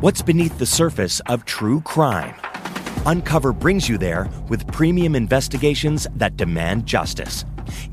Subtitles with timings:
[0.00, 2.36] What's beneath the surface of true crime?
[3.04, 7.44] Uncover brings you there with premium investigations that demand justice.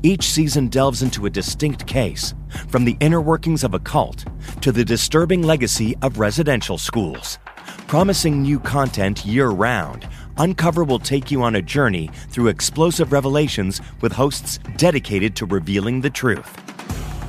[0.04, 2.32] Each season delves into a distinct case,
[2.68, 4.24] from the inner workings of a cult
[4.60, 7.40] to the disturbing legacy of residential schools.
[7.88, 10.06] Promising new content year round,
[10.38, 16.02] Uncover will take you on a journey through explosive revelations with hosts dedicated to revealing
[16.02, 16.56] the truth.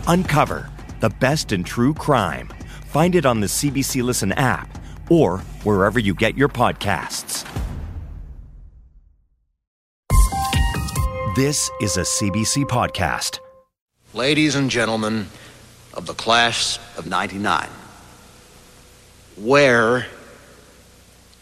[0.07, 0.69] Uncover,
[0.99, 2.47] the best in true crime.
[2.87, 4.79] Find it on the CBC Listen app
[5.09, 7.45] or wherever you get your podcasts.
[11.35, 13.39] This is a CBC podcast.
[14.13, 15.27] Ladies and gentlemen
[15.93, 17.67] of the class of 99,
[19.37, 20.05] wear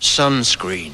[0.01, 0.93] sunscreen.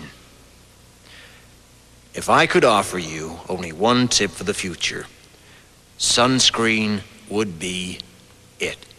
[2.14, 5.06] If I could offer you only one tip for the future,
[5.98, 8.00] sunscreen would be
[8.60, 8.91] it.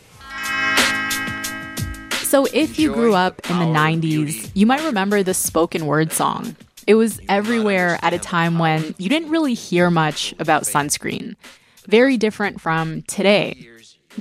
[2.33, 6.57] So, if you grew up in the 90s, you might remember the spoken word song.
[6.87, 11.37] It was everywhere at a time when you didn't really hear much about sunscreen.
[11.87, 13.69] Very different from today.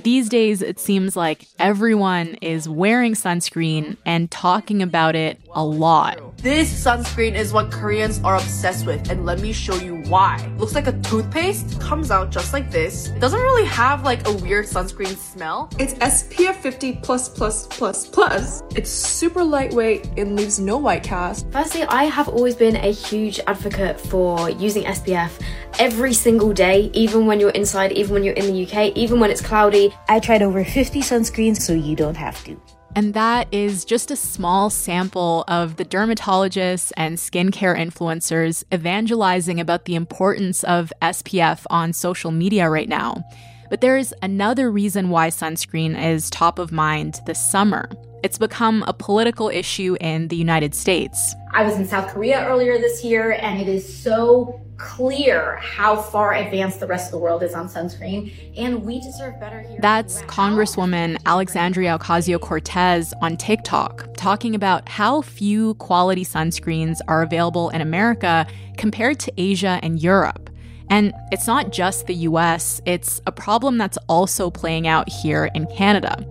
[0.02, 6.36] These days, it seems like everyone is wearing sunscreen and talking about it a lot.
[6.36, 10.52] This sunscreen is what Koreans are obsessed with, and let me show you why.
[10.58, 13.08] Looks like a toothpaste, comes out just like this.
[13.20, 15.70] Doesn't really have like a weird sunscreen smell.
[15.78, 18.62] It's SPF 50 plus plus plus plus.
[18.74, 21.50] It's super lightweight and leaves no white cast.
[21.50, 25.40] Firstly, I have always been a huge advocate for using SPF
[25.78, 29.30] every single day, even when you're inside, even when you're in the UK, even when
[29.30, 29.94] it's cloudy.
[30.08, 32.60] I tried over 50 sunscreens so you don't have to.
[32.94, 39.86] And that is just a small sample of the dermatologists and skincare influencers evangelizing about
[39.86, 43.24] the importance of SPF on social media right now.
[43.70, 47.88] But there is another reason why sunscreen is top of mind this summer.
[48.22, 51.34] It's become a political issue in the United States.
[51.52, 56.34] I was in South Korea earlier this year, and it is so clear how far
[56.34, 59.78] advanced the rest of the world is on sunscreen, and we deserve better here.
[59.80, 67.70] That's Congresswoman Alexandria Ocasio Cortez on TikTok talking about how few quality sunscreens are available
[67.70, 68.46] in America
[68.76, 70.48] compared to Asia and Europe.
[70.90, 75.66] And it's not just the US, it's a problem that's also playing out here in
[75.66, 76.24] Canada.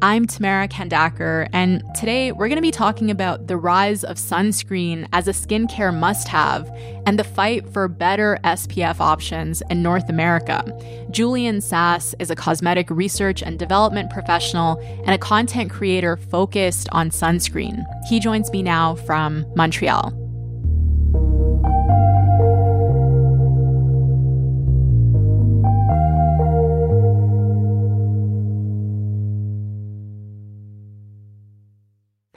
[0.00, 5.08] I'm Tamara Khandaker, and today we're going to be talking about the rise of sunscreen
[5.12, 6.70] as a skincare must have
[7.04, 10.62] and the fight for better SPF options in North America.
[11.10, 17.10] Julian Sass is a cosmetic research and development professional and a content creator focused on
[17.10, 17.84] sunscreen.
[18.08, 20.27] He joins me now from Montreal.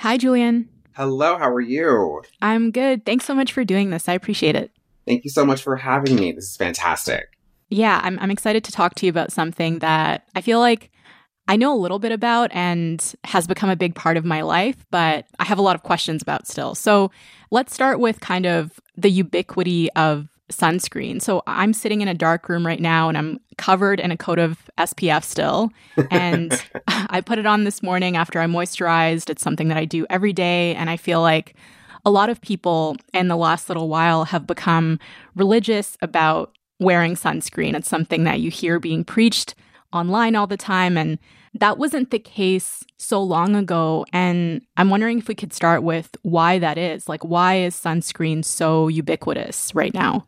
[0.01, 0.67] Hi, Julian.
[0.94, 2.23] Hello, how are you?
[2.41, 3.06] I'm good.
[3.06, 4.09] Thanks so much for doing this.
[4.09, 4.72] I appreciate it.
[5.06, 6.31] Thank you so much for having me.
[6.31, 7.38] This is fantastic.
[7.69, 10.89] Yeah, I'm, I'm excited to talk to you about something that I feel like
[11.47, 14.88] I know a little bit about and has become a big part of my life,
[14.89, 16.73] but I have a lot of questions about still.
[16.73, 17.12] So
[17.51, 21.22] let's start with kind of the ubiquity of sunscreen.
[21.22, 24.39] So I'm sitting in a dark room right now and I'm covered in a coat
[24.39, 25.72] of SPF still.
[26.09, 29.29] And I put it on this morning after I moisturized.
[29.29, 30.75] It's something that I do every day.
[30.75, 31.56] And I feel like
[32.06, 35.00] a lot of people in the last little while have become
[35.35, 37.75] religious about wearing sunscreen.
[37.75, 39.56] It's something that you hear being preached
[39.94, 40.97] online all the time.
[40.97, 41.19] And
[41.53, 44.06] that wasn't the case so long ago.
[44.13, 47.09] And I'm wondering if we could start with why that is.
[47.09, 50.28] Like, why is sunscreen so ubiquitous right now?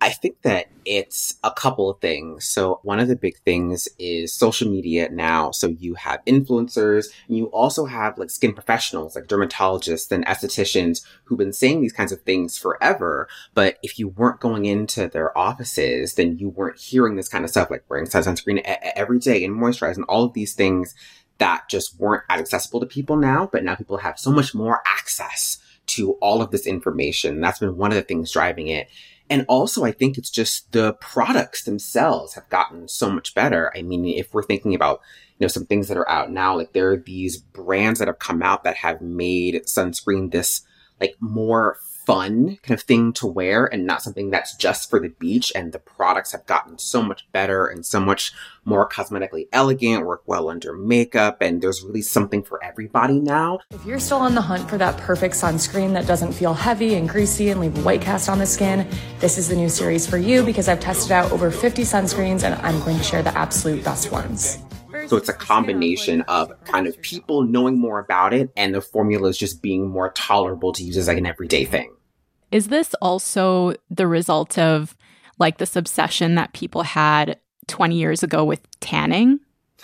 [0.00, 2.44] I think that it's a couple of things.
[2.44, 5.52] So one of the big things is social media now.
[5.52, 11.38] So you have influencers you also have like skin professionals, like dermatologists and estheticians who've
[11.38, 13.28] been saying these kinds of things forever.
[13.54, 17.50] But if you weren't going into their offices, then you weren't hearing this kind of
[17.50, 18.60] stuff, like wearing sunscreen
[18.94, 20.94] every day and moisturize and all of these things
[21.38, 23.48] that just weren't accessible to people now.
[23.50, 27.40] But now people have so much more access to all of this information.
[27.40, 28.88] That's been one of the things driving it.
[29.28, 33.72] And also, I think it's just the products themselves have gotten so much better.
[33.76, 35.00] I mean, if we're thinking about,
[35.38, 38.20] you know, some things that are out now, like there are these brands that have
[38.20, 40.62] come out that have made sunscreen this
[41.00, 45.08] like more fun kind of thing to wear and not something that's just for the
[45.08, 45.52] beach.
[45.54, 48.32] And the products have gotten so much better and so much
[48.64, 53.58] more cosmetically elegant, work well under makeup, and there's really something for everybody now.
[53.70, 57.08] If you're still on the hunt for that perfect sunscreen that doesn't feel heavy and
[57.08, 58.88] greasy and leave a white cast on the skin,
[59.18, 62.54] this is the new series for you because I've tested out over 50 sunscreens and
[62.62, 64.58] I'm going to share the absolute best ones.
[65.08, 69.38] So it's a combination of kind of people knowing more about it and the formulas
[69.38, 71.95] just being more tolerable to use as like an everyday thing.
[72.56, 74.96] Is this also the result of
[75.38, 79.40] like this obsession that people had 20 years ago with tanning?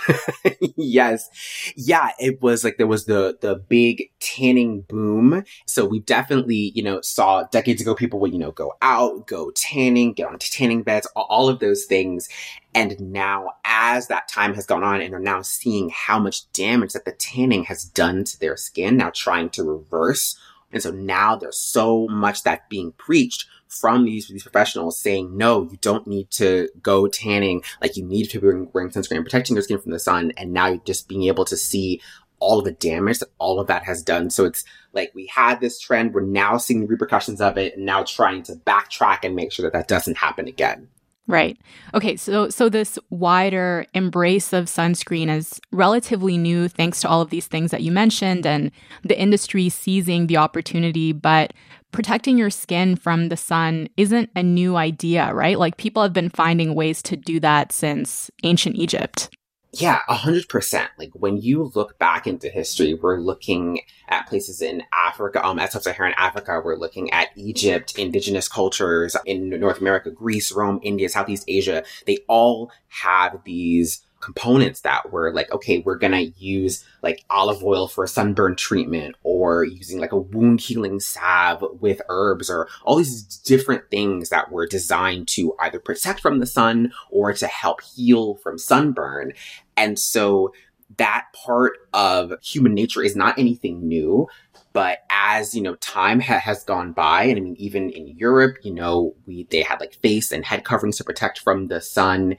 [0.78, 1.28] yes.
[1.76, 5.44] Yeah, it was like there was the the big tanning boom.
[5.66, 9.50] So we definitely, you know, saw decades ago people would, you know, go out, go
[9.50, 12.30] tanning, get on tanning beds, all of those things.
[12.74, 16.94] And now as that time has gone on and they're now seeing how much damage
[16.94, 20.38] that the tanning has done to their skin, now trying to reverse.
[20.72, 25.62] And so now there's so much that being preached from these, these professionals saying, no,
[25.62, 27.62] you don't need to go tanning.
[27.80, 30.32] Like you need to be wearing, wearing sunscreen, protecting your skin from the sun.
[30.36, 32.00] And now you're just being able to see
[32.38, 34.28] all of the damage that all of that has done.
[34.28, 36.12] So it's like we had this trend.
[36.12, 39.62] We're now seeing the repercussions of it and now trying to backtrack and make sure
[39.62, 40.88] that that doesn't happen again.
[41.28, 41.56] Right.
[41.94, 47.30] Okay, so so this wider embrace of sunscreen is relatively new thanks to all of
[47.30, 48.72] these things that you mentioned and
[49.04, 51.52] the industry seizing the opportunity, but
[51.92, 55.58] protecting your skin from the sun isn't a new idea, right?
[55.58, 59.30] Like people have been finding ways to do that since ancient Egypt.
[59.74, 60.90] Yeah, a hundred percent.
[60.98, 65.72] Like when you look back into history, we're looking at places in Africa, um, at
[65.72, 71.44] sub-Saharan Africa, we're looking at Egypt, indigenous cultures in North America, Greece, Rome, India, Southeast
[71.48, 71.84] Asia.
[72.04, 77.88] They all have these components that were like, okay, we're gonna use like olive oil
[77.88, 83.22] for sunburn treatment or using like a wound healing salve with herbs or all these
[83.24, 88.36] different things that were designed to either protect from the sun or to help heal
[88.36, 89.32] from sunburn.
[89.76, 90.52] And so
[90.98, 94.28] that part of human nature is not anything new.
[94.72, 98.56] But as, you know, time ha- has gone by, and I mean, even in Europe,
[98.62, 102.36] you know, we, they had like face and head coverings to protect from the sun.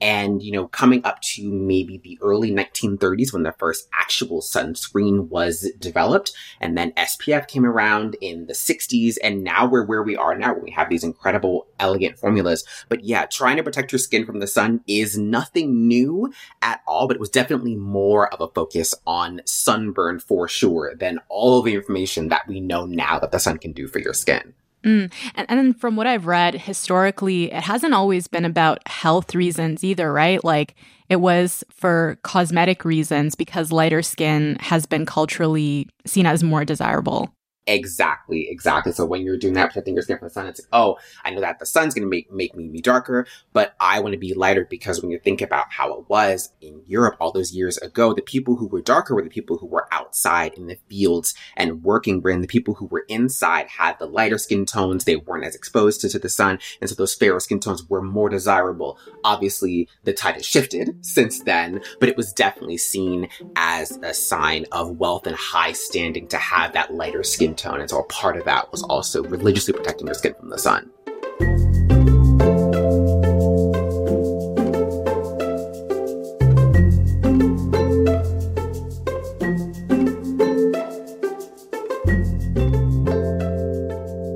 [0.00, 5.28] And, you know, coming up to maybe the early 1930s when the first actual sunscreen
[5.28, 6.32] was developed.
[6.60, 9.16] And then SPF came around in the 60s.
[9.22, 12.64] And now we're where we are now, where we have these incredible, elegant formulas.
[12.88, 16.32] But yeah, trying to protect your skin from the sun is nothing new
[16.62, 21.20] at all, but it was definitely more of a focus on sunburn for sure than
[21.28, 24.14] all of the information that we know now that the sun can do for your
[24.14, 24.54] skin.
[24.86, 25.12] Mm.
[25.34, 30.12] And, and from what I've read, historically, it hasn't always been about health reasons either,
[30.12, 30.42] right?
[30.44, 30.76] Like
[31.08, 37.35] it was for cosmetic reasons because lighter skin has been culturally seen as more desirable.
[37.68, 38.92] Exactly, exactly.
[38.92, 41.30] So when you're doing that, protecting your skin from the sun, it's like, oh, I
[41.30, 44.34] know that the sun's to make, make me be darker, but I want to be
[44.34, 48.12] lighter because when you think about how it was in Europe all those years ago,
[48.14, 51.82] the people who were darker were the people who were outside in the fields and
[51.82, 55.04] working, and the people who were inside had the lighter skin tones.
[55.04, 56.60] They weren't as exposed to, to the sun.
[56.80, 58.96] And so those fairer skin tones were more desirable.
[59.24, 64.66] Obviously, the tide has shifted since then, but it was definitely seen as a sign
[64.70, 67.80] of wealth and high standing to have that lighter skin tone.
[67.80, 70.90] And so a part of that was also religiously protecting your skin from the sun.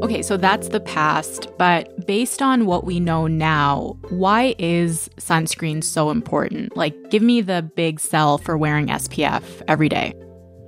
[0.03, 5.85] Okay, so that's the past, but based on what we know now, why is sunscreen
[5.85, 6.77] so important?
[6.77, 10.15] Like, give me the big sell for wearing SPF every day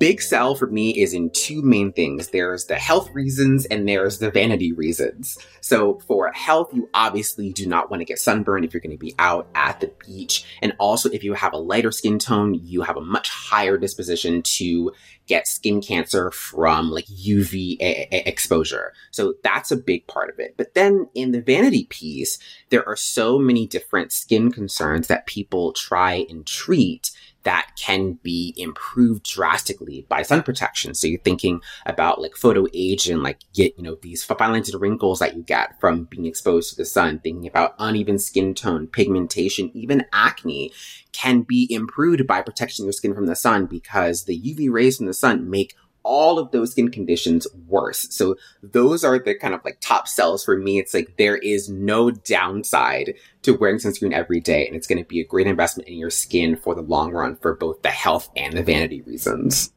[0.02, 2.30] big sell for me is in two main things.
[2.30, 5.38] There's the health reasons and there's the vanity reasons.
[5.60, 8.98] So for health, you obviously do not want to get sunburned if you're going to
[8.98, 10.44] be out at the beach.
[10.60, 14.42] And also if you have a lighter skin tone, you have a much higher disposition
[14.42, 14.90] to
[15.28, 18.92] get skin cancer from like UV a- a- exposure.
[19.12, 20.56] So that's a big part of it.
[20.56, 22.40] But then in the vanity piece,
[22.70, 27.12] there are so many different skin concerns that people try and treat
[27.44, 30.94] that can be improved drastically by sun protection.
[30.94, 34.72] So you're thinking about like photo age and like get, you know, these fine lines
[34.72, 38.54] and wrinkles that you get from being exposed to the sun, thinking about uneven skin
[38.54, 40.72] tone, pigmentation, even acne
[41.12, 45.06] can be improved by protecting your skin from the sun because the UV rays from
[45.06, 48.06] the sun make all of those skin conditions worse.
[48.10, 50.78] So those are the kind of like top sells for me.
[50.78, 54.66] It's like there is no downside to wearing sunscreen every day.
[54.66, 57.36] And it's going to be a great investment in your skin for the long run
[57.36, 59.72] for both the health and the vanity reasons.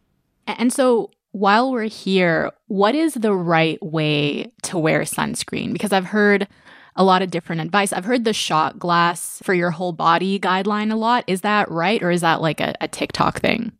[0.48, 5.74] And so while we're here, what is the right way to wear sunscreen?
[5.74, 6.48] Because I've heard
[6.96, 7.91] a lot of different advice.
[7.91, 11.25] I've heard the shot glass for your whole body guideline a lot.
[11.27, 12.01] Is that right?
[12.01, 13.74] Or is that like a, a TikTok thing?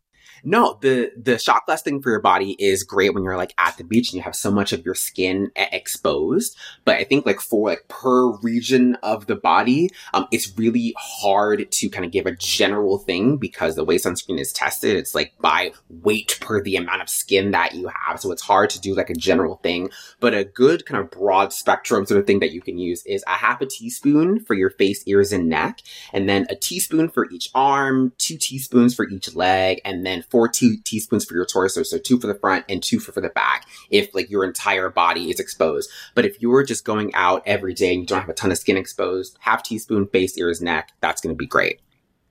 [0.48, 3.78] No, the the shot glass thing for your body is great when you're like at
[3.78, 6.56] the beach and you have so much of your skin exposed.
[6.86, 11.72] But I think like for like per region of the body, um, it's really hard
[11.72, 15.34] to kind of give a general thing because the way sunscreen is tested, it's like
[15.40, 18.20] by weight per the amount of skin that you have.
[18.20, 19.90] So it's hard to do like a general thing.
[20.20, 23.24] But a good kind of broad spectrum sort of thing that you can use is
[23.26, 25.80] a half a teaspoon for your face, ears, and neck,
[26.14, 30.50] and then a teaspoon for each arm, two teaspoons for each leg, and then four
[30.50, 31.82] te- teaspoons for your torso.
[31.82, 34.90] So two for the front and two for, for the back if like your entire
[34.90, 35.90] body is exposed.
[36.14, 38.58] But if you're just going out every day and you don't have a ton of
[38.58, 41.80] skin exposed, half teaspoon, face, ears, neck, that's going to be great.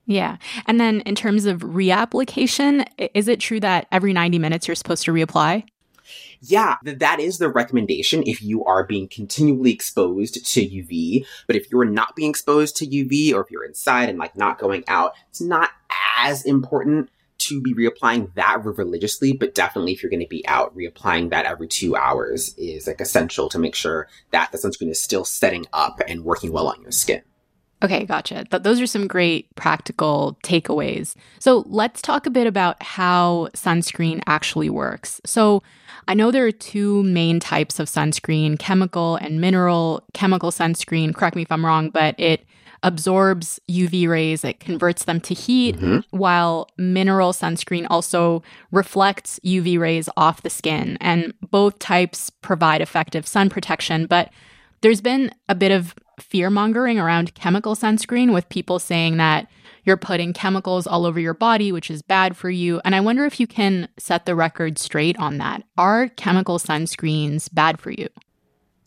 [0.05, 0.37] Yeah.
[0.67, 5.05] And then in terms of reapplication, is it true that every 90 minutes you're supposed
[5.05, 5.67] to reapply?
[6.43, 11.25] Yeah, that is the recommendation if you are being continually exposed to UV.
[11.47, 14.59] But if you're not being exposed to UV or if you're inside and like not
[14.59, 15.71] going out, it's not
[16.19, 17.09] as important
[17.49, 21.47] to be reapplying that religiously, but definitely if you're going to be out, reapplying that
[21.47, 25.67] every two hours is like essential to make sure that the sunscreen is still setting
[25.73, 27.23] up and working well on your skin.
[27.83, 28.45] Okay, gotcha.
[28.45, 31.15] Th- those are some great practical takeaways.
[31.39, 35.21] So let's talk a bit about how sunscreen actually works.
[35.27, 35.63] So
[36.09, 40.03] I know there are two main types of sunscreen chemical and mineral.
[40.15, 42.47] Chemical sunscreen, correct me if I'm wrong, but it
[42.85, 45.99] absorbs UV rays, it converts them to heat, mm-hmm.
[46.17, 50.97] while mineral sunscreen also reflects UV rays off the skin.
[51.01, 54.07] And both types provide effective sun protection.
[54.07, 54.31] But
[54.83, 59.49] there's been a bit of fear mongering around chemical sunscreen with people saying that
[59.85, 62.81] you're putting chemicals all over your body, which is bad for you.
[62.85, 65.63] And I wonder if you can set the record straight on that.
[65.77, 68.09] Are chemical sunscreens bad for you?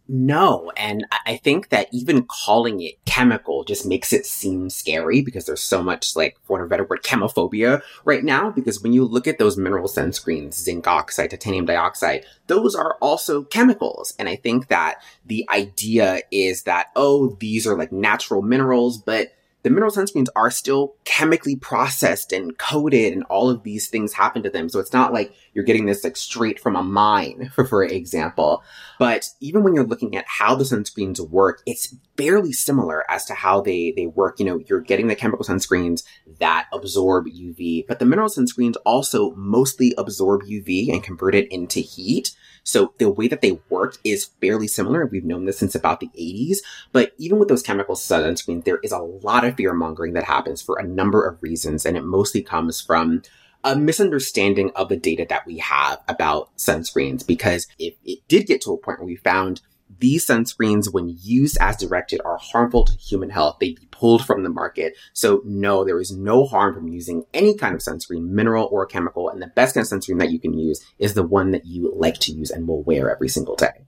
[0.08, 0.72] No.
[0.78, 5.62] And I think that even calling it chemical just makes it seem scary because there's
[5.62, 8.50] so much, like, for a better word, chemophobia right now.
[8.50, 13.44] Because when you look at those mineral sunscreens, zinc oxide, titanium dioxide, those are also
[13.44, 14.14] chemicals.
[14.18, 19.34] And I think that the idea is that, oh, these are like natural minerals, but
[19.68, 24.42] the mineral sunscreens are still chemically processed and coated and all of these things happen
[24.42, 24.70] to them.
[24.70, 28.64] So it's not like you're getting this like straight from a mine, for, for example.
[28.98, 33.34] But even when you're looking at how the sunscreens work, it's fairly similar as to
[33.34, 34.40] how they, they work.
[34.40, 36.04] You know, you're getting the chemical sunscreens
[36.40, 41.82] that absorb UV, but the mineral sunscreens also mostly absorb UV and convert it into
[41.82, 42.32] heat.
[42.68, 45.06] So the way that they work is fairly similar.
[45.06, 46.58] We've known this since about the 80s.
[46.92, 50.62] But even with those chemical sunscreens, there is a lot of fear mongering that happens
[50.62, 51.86] for a number of reasons.
[51.86, 53.22] And it mostly comes from
[53.64, 57.26] a misunderstanding of the data that we have about sunscreens.
[57.26, 59.62] Because if it did get to a point where we found
[60.00, 63.58] these sunscreens, when used as directed, are harmful to human health.
[63.60, 64.94] They'd be pulled from the market.
[65.14, 69.30] So no, there is no harm from using any kind of sunscreen, mineral or chemical.
[69.30, 71.94] And the best kind of sunscreen that you can use is the one that you
[71.96, 73.86] like to use and will wear every single day.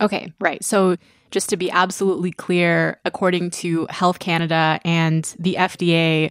[0.00, 0.62] Okay, right.
[0.64, 0.96] So
[1.30, 6.30] just to be absolutely clear, according to Health Canada and the FDA,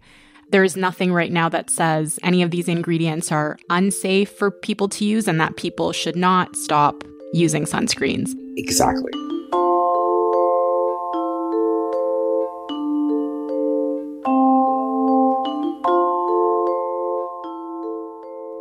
[0.51, 4.87] there is nothing right now that says any of these ingredients are unsafe for people
[4.89, 7.03] to use and that people should not stop
[7.33, 8.33] using sunscreens.
[8.57, 9.11] Exactly.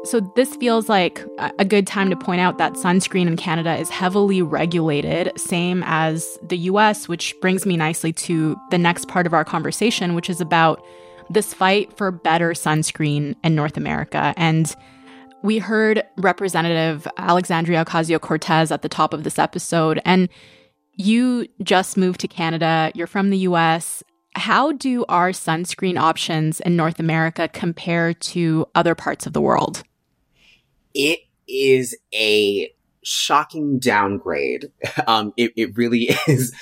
[0.05, 1.25] So, this feels like
[1.59, 6.39] a good time to point out that sunscreen in Canada is heavily regulated, same as
[6.43, 10.41] the US, which brings me nicely to the next part of our conversation, which is
[10.41, 10.85] about
[11.31, 14.35] this fight for better sunscreen in North America.
[14.37, 14.75] And
[15.43, 20.29] we heard Representative Alexandria Ocasio Cortez at the top of this episode, and
[20.95, 22.93] you just moved to Canada.
[22.95, 24.03] You're from the US.
[24.35, 29.83] How do our sunscreen options in North America compare to other parts of the world?
[30.95, 32.73] It is a
[33.03, 34.71] shocking downgrade.
[35.07, 36.55] Um, it, it really is.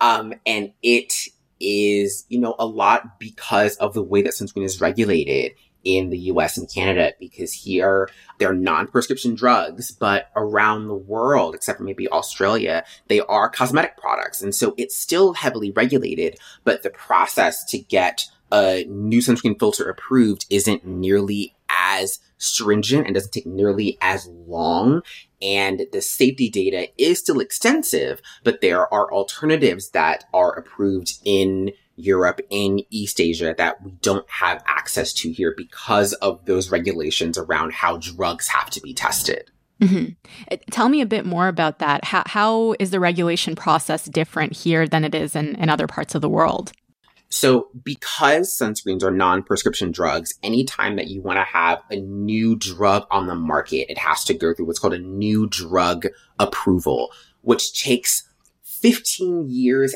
[0.00, 1.12] Um, and it
[1.58, 5.52] is, you know, a lot because of the way that sunscreen is regulated
[5.84, 8.08] in the US and Canada because here
[8.38, 14.42] they're non-prescription drugs, but around the world, except for maybe Australia, they are cosmetic products.
[14.42, 19.88] And so it's still heavily regulated, but the process to get a new sunscreen filter
[19.88, 25.02] approved isn't nearly as stringent and doesn't take nearly as long.
[25.42, 31.72] And the safety data is still extensive, but there are alternatives that are approved in
[31.98, 37.36] Europe, in East Asia that we don't have access to here because of those regulations
[37.36, 39.50] around how drugs have to be tested.
[39.80, 40.12] Mm-hmm.
[40.50, 42.04] Uh, tell me a bit more about that.
[42.04, 46.14] How, how is the regulation process different here than it is in, in other parts
[46.14, 46.72] of the world?
[47.30, 53.06] So because sunscreens are non-prescription drugs, anytime that you want to have a new drug
[53.10, 56.06] on the market, it has to go through what's called a new drug
[56.38, 57.12] approval,
[57.42, 58.24] which takes
[58.62, 59.94] 15 years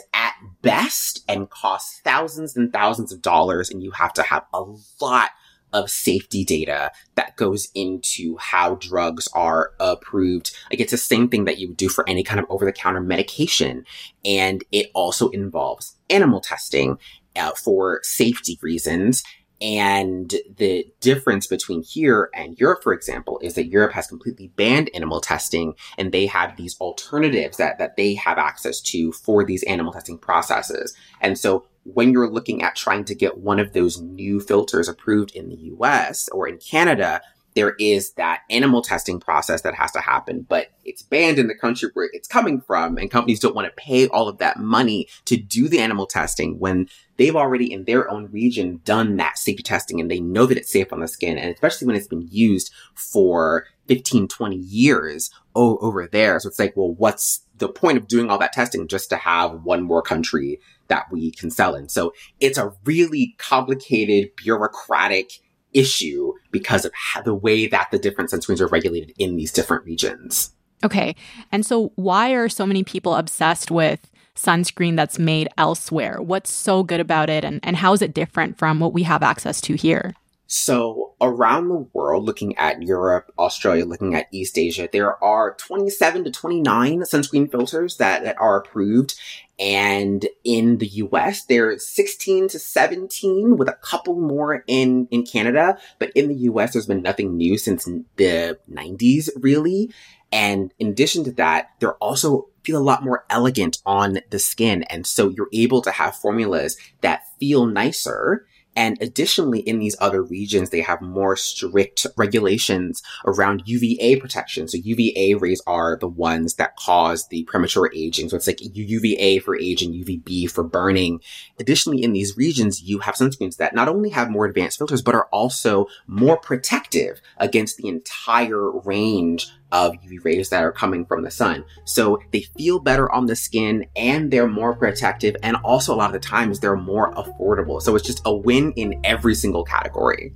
[0.62, 3.70] best and costs thousands and thousands of dollars.
[3.70, 4.64] And you have to have a
[5.00, 5.30] lot
[5.72, 10.54] of safety data that goes into how drugs are approved.
[10.70, 12.72] Like it's the same thing that you would do for any kind of over the
[12.72, 13.84] counter medication.
[14.24, 16.98] And it also involves animal testing
[17.36, 19.22] uh, for safety reasons.
[19.62, 24.90] And the difference between here and Europe, for example, is that Europe has completely banned
[24.92, 29.62] animal testing and they have these alternatives that, that they have access to for these
[29.62, 30.96] animal testing processes.
[31.20, 35.30] And so when you're looking at trying to get one of those new filters approved
[35.36, 37.20] in the US or in Canada,
[37.54, 41.54] there is that animal testing process that has to happen, but it's banned in the
[41.54, 45.08] country where it's coming from and companies don't want to pay all of that money
[45.26, 49.62] to do the animal testing when they've already in their own region done that safety
[49.62, 51.38] testing and they know that it's safe on the skin.
[51.38, 56.40] And especially when it's been used for 15, 20 years over there.
[56.40, 59.62] So it's like, well, what's the point of doing all that testing just to have
[59.62, 61.88] one more country that we can sell in.
[61.88, 65.40] So it's a really complicated, bureaucratic
[65.72, 69.84] issue because of how, the way that the different sunscreens are regulated in these different
[69.84, 70.52] regions.
[70.84, 71.14] Okay.
[71.50, 76.20] And so why are so many people obsessed with sunscreen that's made elsewhere?
[76.20, 79.22] What's so good about it and, and how is it different from what we have
[79.22, 80.14] access to here?
[80.54, 86.24] So around the world, looking at Europe, Australia, looking at East Asia, there are 27
[86.24, 89.14] to 29 sunscreen filters that, that are approved.
[89.62, 95.78] And in the US, there's 16 to 17 with a couple more in, in Canada.
[96.00, 97.84] But in the US, there's been nothing new since
[98.16, 99.92] the 90s, really.
[100.32, 104.82] And in addition to that, they're also feel a lot more elegant on the skin.
[104.84, 110.22] And so you're able to have formulas that feel nicer and additionally, in these other
[110.22, 114.66] regions, they have more strict regulations around UVA protection.
[114.66, 118.30] So UVA rays are the ones that cause the premature aging.
[118.30, 121.20] So it's like UVA for aging, UVB for burning.
[121.58, 125.14] Additionally, in these regions, you have sunscreens that not only have more advanced filters, but
[125.14, 131.22] are also more protective against the entire range of UV rays that are coming from
[131.22, 131.64] the sun.
[131.84, 135.34] So they feel better on the skin and they're more protective.
[135.42, 137.80] And also a lot of the times they're more affordable.
[137.82, 140.34] So it's just a win in every single category.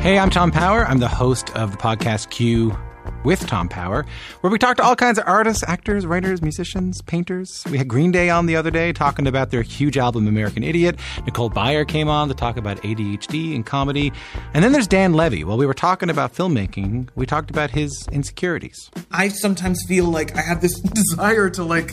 [0.00, 0.86] Hey, I'm Tom Power.
[0.86, 2.74] I'm the host of the podcast Q
[3.24, 4.06] with Tom Power,
[4.40, 7.64] where we talk to all kinds of artists, actors, writers, musicians, painters.
[7.70, 10.98] We had Green Day on the other day talking about their huge album, American Idiot.
[11.24, 14.12] Nicole Byer came on to talk about ADHD and comedy.
[14.54, 15.44] And then there's Dan Levy.
[15.44, 18.90] While we were talking about filmmaking, we talked about his insecurities.
[19.10, 21.92] I sometimes feel like I have this desire to like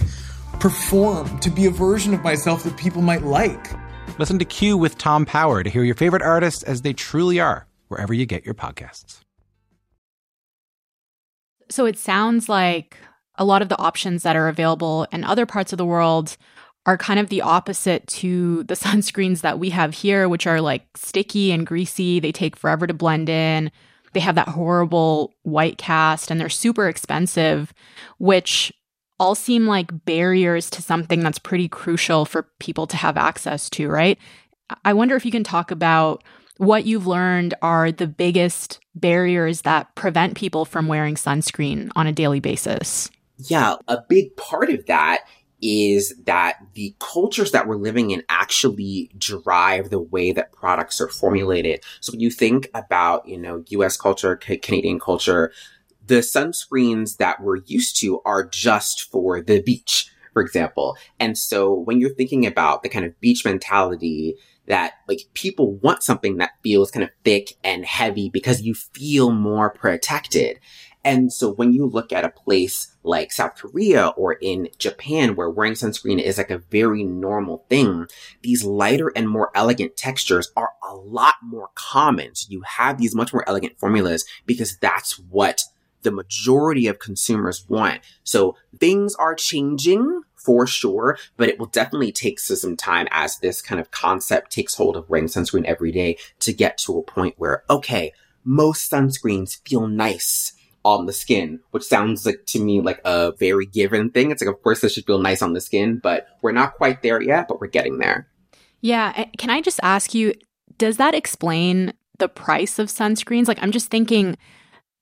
[0.60, 3.72] perform, to be a version of myself that people might like.
[4.18, 7.68] Listen to Q with Tom Power to hear your favorite artists as they truly are,
[7.90, 9.20] wherever you get your podcasts.
[11.70, 12.98] So it sounds like
[13.38, 16.38] a lot of the options that are available in other parts of the world
[16.86, 20.86] are kind of the opposite to the sunscreens that we have here, which are like
[20.96, 22.20] sticky and greasy.
[22.20, 23.72] They take forever to blend in.
[24.14, 27.74] They have that horrible white cast and they're super expensive,
[28.18, 28.72] which
[29.20, 33.90] all seem like barriers to something that's pretty crucial for people to have access to,
[33.90, 34.18] right?
[34.84, 36.24] I wonder if you can talk about
[36.58, 42.14] what you've learned are the biggest barriers that prevent people from wearing sunscreen on a
[42.14, 43.10] daily basis.
[43.38, 45.26] Yeah, a big part of that
[45.62, 51.08] is that the cultures that we're living in actually drive the way that products are
[51.08, 51.84] formulated.
[52.02, 55.52] So when you think about, you know, US culture, Canadian culture,
[56.06, 60.98] the sunscreens that we're used to are just for the beach, for example.
[61.20, 64.36] And so when you're thinking about the kind of beach mentality,
[64.68, 69.32] that like people want something that feels kind of thick and heavy because you feel
[69.32, 70.60] more protected.
[71.06, 75.52] And so when you look at a place like South Korea or in Japan where
[75.52, 78.08] wearing sunscreen is like a very normal thing,
[78.42, 82.34] these lighter and more elegant textures are a lot more common.
[82.34, 85.64] So you have these much more elegant formulas because that's what
[86.06, 88.00] the majority of consumers want.
[88.24, 93.62] So things are changing for sure, but it will definitely take some time as this
[93.62, 97.34] kind of concept takes hold of wearing sunscreen every day to get to a point
[97.38, 98.14] where, okay,
[98.44, 100.54] most sunscreens feel nice
[100.86, 104.30] on the skin, which sounds like to me like a very given thing.
[104.30, 107.02] It's like, of course, this should feel nice on the skin, but we're not quite
[107.02, 108.28] there yet, but we're getting there.
[108.82, 109.14] Yeah.
[109.16, 110.36] Eh, can I just ask you,
[110.78, 113.48] does that explain the price of sunscreens?
[113.48, 114.38] Like, I'm just thinking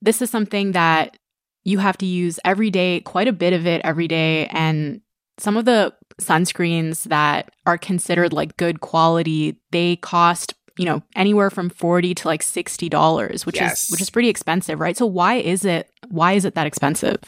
[0.04, 1.16] this is something that
[1.64, 4.46] you have to use every day, quite a bit of it every day.
[4.48, 5.00] And
[5.38, 11.50] some of the sunscreens that are considered like good quality, they cost you know anywhere
[11.50, 13.84] from 40 to like 60 dollars which yes.
[13.84, 17.20] is which is pretty expensive right so why is it why is it that expensive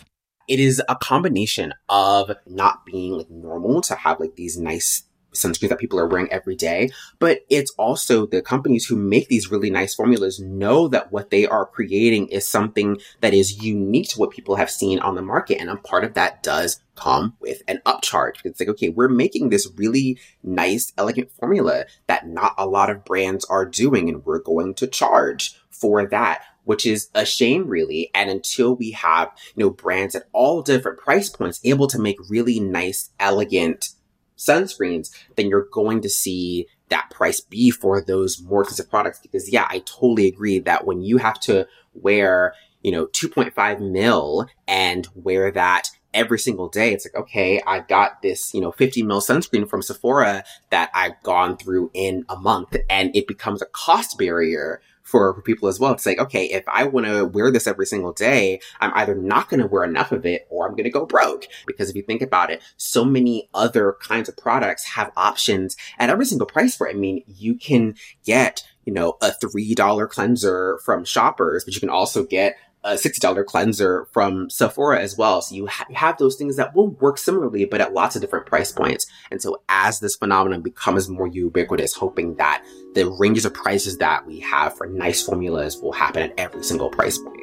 [0.49, 5.05] it is a combination of not being like normal to have like these nice
[5.37, 9.51] sunscreens that people are wearing every day, but it's also the companies who make these
[9.51, 14.19] really nice formulas know that what they are creating is something that is unique to
[14.19, 15.61] what people have seen on the market.
[15.61, 18.37] And a part of that does come with an upcharge.
[18.45, 23.05] It's like, okay, we're making this really nice, elegant formula that not a lot of
[23.05, 28.11] brands are doing, and we're going to charge for that which is a shame really.
[28.13, 32.19] And until we have, you know, brands at all different price points able to make
[32.29, 33.91] really nice, elegant
[34.37, 39.19] sunscreens, then you're going to see that price be for those more expensive products.
[39.21, 44.47] Because yeah, I totally agree that when you have to wear, you know, 2.5 mil
[44.69, 49.03] and wear that every single day, it's like, okay, I've got this, you know, 50
[49.03, 53.67] mil sunscreen from Sephora that I've gone through in a month and it becomes a
[53.67, 55.93] cost barrier for, people as well.
[55.93, 59.49] It's like, okay, if I want to wear this every single day, I'm either not
[59.49, 61.47] going to wear enough of it or I'm going to go broke.
[61.67, 66.11] Because if you think about it, so many other kinds of products have options at
[66.11, 66.97] every single price point.
[66.97, 71.91] I mean, you can get, you know, a $3 cleanser from shoppers, but you can
[71.91, 75.43] also get a $60 cleanser from Sephora as well.
[75.43, 78.23] So you, ha- you have those things that will work similarly, but at lots of
[78.23, 79.07] different price points.
[79.31, 82.65] And so as this phenomenon becomes more ubiquitous, hoping that
[82.97, 86.89] the ranges of prices that we have for nice formulas will happen at every single
[86.89, 87.43] price point.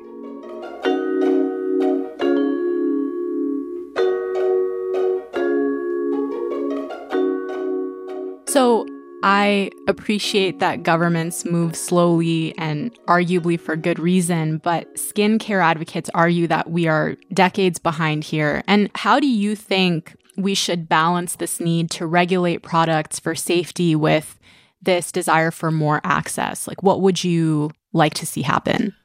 [8.48, 8.88] So
[9.22, 16.48] I appreciate that governments move slowly and arguably for good reason, but skincare advocates argue
[16.48, 18.64] that we are decades behind here.
[18.68, 23.96] And how do you think we should balance this need to regulate products for safety
[23.96, 24.40] with
[24.84, 26.68] this desire for more access?
[26.68, 28.96] Like, what would you like to see happen?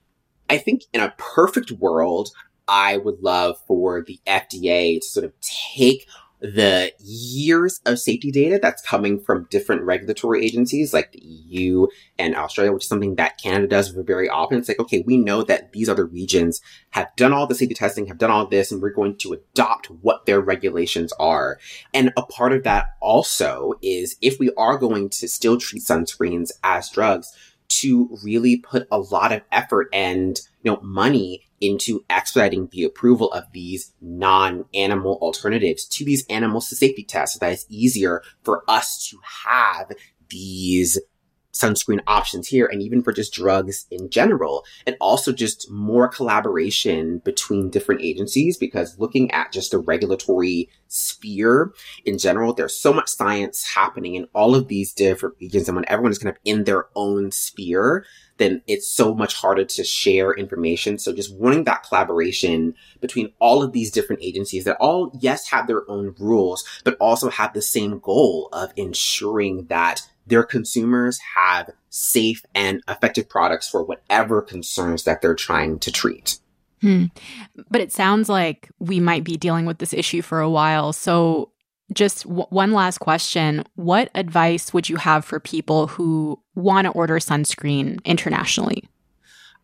[0.50, 2.30] I think in a perfect world,
[2.66, 6.06] I would love for the FDA to sort of take
[6.40, 11.86] the years of safety data that's coming from different regulatory agencies like the EU
[12.18, 14.58] and Australia, which is something that Canada does very often.
[14.58, 18.06] It's like, okay, we know that these other regions have done all the safety testing,
[18.06, 21.58] have done all this, and we're going to adopt what their regulations are.
[21.92, 26.52] And a part of that also is if we are going to still treat sunscreens
[26.62, 27.32] as drugs,
[27.68, 33.32] to really put a lot of effort and you know money into expediting the approval
[33.32, 37.34] of these non-animal alternatives to these animal safety tests.
[37.34, 39.92] So that it's easier for us to have
[40.28, 40.98] these
[41.58, 44.64] sunscreen options here and even for just drugs in general.
[44.86, 51.72] And also just more collaboration between different agencies because looking at just the regulatory sphere
[52.04, 55.84] in general there's so much science happening in all of these different regions and when
[55.88, 58.06] everyone is kind of in their own sphere
[58.38, 60.98] then it's so much harder to share information.
[60.98, 65.66] So just wanting that collaboration between all of these different agencies that all, yes, have
[65.66, 71.70] their own rules, but also have the same goal of ensuring that their consumers have
[71.90, 76.38] safe and effective products for whatever concerns that they're trying to treat.
[76.80, 77.06] Hmm.
[77.70, 80.92] But it sounds like we might be dealing with this issue for a while.
[80.92, 81.50] So,
[81.92, 83.64] just w- one last question.
[83.74, 88.88] What advice would you have for people who want to order sunscreen internationally?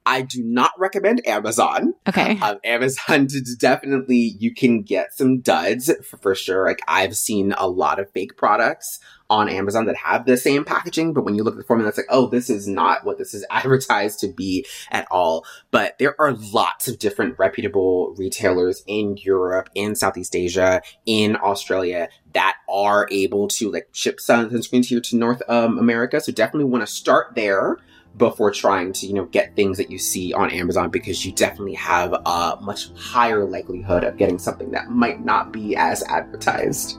[0.06, 1.94] I do not recommend Amazon.
[2.06, 2.38] Okay.
[2.40, 3.26] Um, Amazon
[3.58, 6.66] definitely you can get some duds for, for sure.
[6.66, 11.14] Like I've seen a lot of fake products on Amazon that have the same packaging,
[11.14, 13.32] but when you look at the formula, it's like, oh, this is not what this
[13.32, 15.46] is advertised to be at all.
[15.70, 22.08] But there are lots of different reputable retailers in Europe, in Southeast Asia, in Australia
[22.34, 26.20] that are able to like ship sunscreens here to North um, America.
[26.20, 27.78] So definitely want to start there
[28.16, 31.74] before trying to, you know, get things that you see on Amazon because you definitely
[31.74, 36.98] have a much higher likelihood of getting something that might not be as advertised.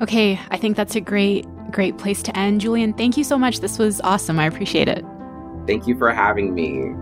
[0.00, 2.60] Okay, I think that's a great, great place to end.
[2.60, 3.60] Julian, thank you so much.
[3.60, 4.38] This was awesome.
[4.38, 5.04] I appreciate it.
[5.66, 6.94] Thank you for having me.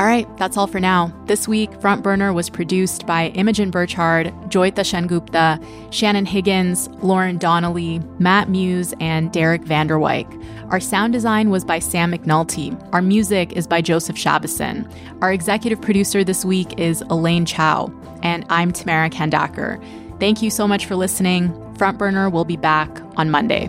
[0.00, 1.12] All right, that's all for now.
[1.26, 8.00] This week, Front Burner was produced by Imogen Burchard, Joyita Sengupta, Shannon Higgins, Lauren Donnelly,
[8.18, 10.26] Matt Muse, and Derek Vanderwyk.
[10.70, 12.74] Our sound design was by Sam McNulty.
[12.94, 14.90] Our music is by Joseph Shabason.
[15.20, 17.92] Our executive producer this week is Elaine Chau.
[18.22, 19.78] And I'm Tamara Khandaker.
[20.18, 21.52] Thank you so much for listening.
[21.74, 23.68] Front Burner will be back on Monday.